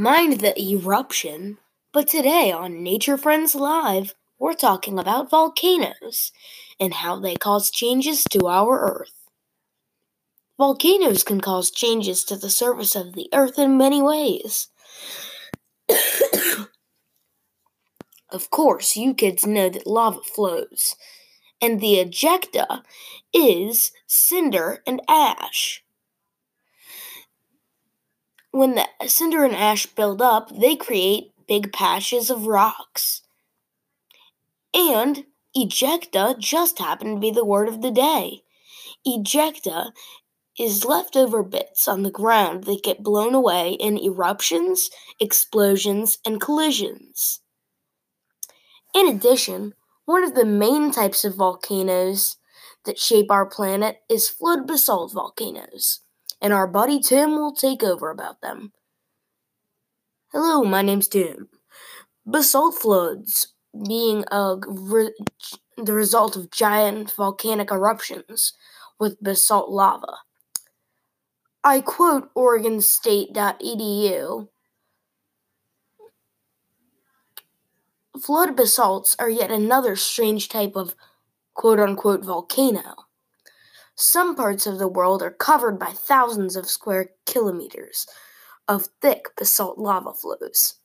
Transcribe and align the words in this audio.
mind 0.00 0.40
the 0.40 0.58
eruption. 0.58 1.58
But 1.92 2.08
today 2.08 2.50
on 2.50 2.82
Nature 2.82 3.18
Friends 3.18 3.54
Live, 3.54 4.14
we're 4.38 4.54
talking 4.54 4.98
about 4.98 5.28
volcanoes 5.28 6.32
and 6.80 6.94
how 6.94 7.20
they 7.20 7.36
cause 7.36 7.70
changes 7.70 8.24
to 8.30 8.48
our 8.48 8.80
Earth. 8.80 9.12
Volcanoes 10.56 11.22
can 11.22 11.42
cause 11.42 11.70
changes 11.70 12.24
to 12.24 12.36
the 12.36 12.48
surface 12.48 12.96
of 12.96 13.14
the 13.14 13.28
Earth 13.34 13.58
in 13.58 13.76
many 13.76 14.00
ways. 14.00 14.68
of 18.30 18.48
course, 18.50 18.96
you 18.96 19.12
kids 19.12 19.46
know 19.46 19.68
that 19.68 19.86
lava 19.86 20.20
flows, 20.22 20.96
and 21.60 21.78
the 21.78 21.96
ejecta 21.96 22.82
is 23.34 23.92
cinder 24.06 24.82
and 24.86 25.02
ash. 25.08 25.84
When 28.52 28.74
the 28.74 28.88
cinder 29.06 29.44
and 29.44 29.54
ash 29.54 29.86
build 29.86 30.20
up, 30.20 30.50
they 30.50 30.74
create 30.74 31.32
big 31.46 31.72
patches 31.72 32.30
of 32.30 32.46
rocks. 32.46 33.22
And 34.74 35.26
ejecta 35.56 36.38
just 36.38 36.78
happened 36.78 37.16
to 37.16 37.20
be 37.20 37.30
the 37.30 37.44
word 37.44 37.68
of 37.68 37.80
the 37.80 37.92
day. 37.92 38.42
Ejecta 39.06 39.92
is 40.58 40.84
leftover 40.84 41.42
bits 41.44 41.86
on 41.86 42.02
the 42.02 42.10
ground 42.10 42.64
that 42.64 42.82
get 42.82 43.02
blown 43.02 43.34
away 43.34 43.72
in 43.72 43.96
eruptions, 43.96 44.90
explosions, 45.20 46.18
and 46.26 46.40
collisions. 46.40 47.40
In 48.94 49.06
addition, 49.06 49.74
one 50.06 50.24
of 50.24 50.34
the 50.34 50.44
main 50.44 50.90
types 50.90 51.24
of 51.24 51.36
volcanoes 51.36 52.36
that 52.84 52.98
shape 52.98 53.30
our 53.30 53.46
planet 53.46 54.02
is 54.08 54.28
flood 54.28 54.66
basalt 54.66 55.12
volcanoes 55.12 56.00
and 56.40 56.52
our 56.52 56.66
buddy 56.66 57.00
Tim 57.00 57.32
will 57.32 57.52
take 57.52 57.82
over 57.82 58.10
about 58.10 58.40
them. 58.40 58.72
Hello, 60.32 60.64
my 60.64 60.82
name's 60.82 61.08
Tim. 61.08 61.48
Basalt 62.24 62.76
floods 62.76 63.54
being 63.86 64.24
a, 64.30 64.56
re- 64.66 65.14
the 65.76 65.92
result 65.92 66.36
of 66.36 66.50
giant 66.50 67.12
volcanic 67.12 67.70
eruptions 67.70 68.54
with 68.98 69.22
basalt 69.22 69.70
lava. 69.70 70.18
I 71.62 71.80
quote 71.80 72.32
OregonState.edu. 72.34 74.48
Flood 78.20 78.56
basalts 78.56 79.16
are 79.18 79.30
yet 79.30 79.50
another 79.50 79.96
strange 79.96 80.48
type 80.48 80.76
of 80.76 80.94
quote 81.54 81.80
unquote 81.80 82.24
volcano. 82.24 83.09
Some 84.02 84.34
parts 84.34 84.66
of 84.66 84.78
the 84.78 84.88
world 84.88 85.22
are 85.22 85.30
covered 85.30 85.78
by 85.78 85.90
thousands 85.90 86.56
of 86.56 86.70
square 86.70 87.10
kilometers 87.26 88.06
of 88.66 88.88
thick 89.02 89.26
basalt 89.36 89.76
lava 89.76 90.14
flows. 90.14 90.76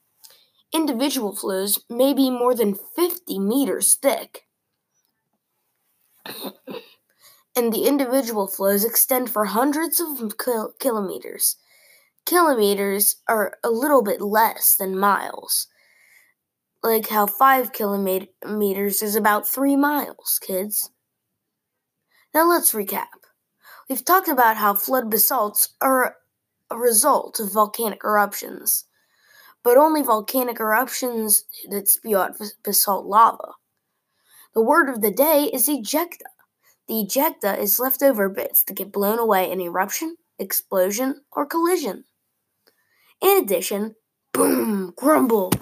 Individual 0.73 1.33
flows 1.33 1.79
may 1.89 2.13
be 2.13 2.29
more 2.29 2.53
than 2.53 2.75
50 2.75 3.39
meters 3.39 3.95
thick. 3.95 4.41
and 7.55 7.71
the 7.71 7.85
individual 7.87 8.47
flows 8.47 8.83
extend 8.83 9.29
for 9.29 9.45
hundreds 9.45 10.01
of 10.01 10.37
kil- 10.37 10.73
kilometers. 10.77 11.55
Kilometers 12.25 13.15
are 13.29 13.53
a 13.63 13.69
little 13.69 14.03
bit 14.03 14.19
less 14.19 14.75
than 14.75 14.99
miles. 14.99 15.67
Like 16.83 17.07
how 17.07 17.27
five 17.27 17.71
kilometers 17.71 19.01
is 19.01 19.15
about 19.15 19.47
three 19.47 19.77
miles, 19.77 20.37
kids. 20.45 20.91
Now 22.35 22.49
let's 22.49 22.73
recap. 22.73 23.23
We've 23.89 24.03
talked 24.03 24.27
about 24.27 24.57
how 24.57 24.73
flood 24.73 25.09
basalts 25.09 25.69
are 25.79 26.17
a 26.69 26.77
result 26.77 27.39
of 27.39 27.53
volcanic 27.53 28.03
eruptions, 28.03 28.83
but 29.63 29.77
only 29.77 30.03
volcanic 30.03 30.59
eruptions 30.59 31.45
that 31.69 31.87
spew 31.87 32.17
out 32.17 32.37
basalt 32.61 33.05
lava. 33.05 33.53
The 34.53 34.61
word 34.61 34.89
of 34.89 34.99
the 34.99 35.11
day 35.11 35.49
is 35.53 35.69
ejecta. 35.69 36.27
The 36.89 37.05
ejecta 37.05 37.57
is 37.57 37.79
leftover 37.79 38.27
bits 38.27 38.63
that 38.63 38.73
get 38.73 38.91
blown 38.91 39.17
away 39.17 39.49
in 39.49 39.61
eruption, 39.61 40.17
explosion, 40.37 41.21
or 41.31 41.45
collision. 41.45 42.03
In 43.21 43.37
addition, 43.37 43.95
boom, 44.33 44.91
grumble. 44.97 45.53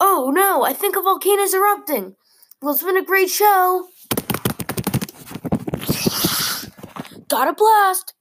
Oh 0.00 0.32
no, 0.34 0.64
I 0.64 0.72
think 0.72 0.96
a 0.96 1.00
volcano 1.00 1.42
is 1.42 1.54
erupting. 1.54 2.16
Well, 2.60 2.74
it's 2.74 2.82
been 2.82 2.96
a 2.96 3.04
great 3.04 3.30
show. 3.30 3.86
Got 7.30 7.46
a 7.46 7.52
blast! 7.52 8.14